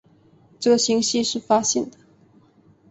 [0.59, 1.99] 这个星系是发现的。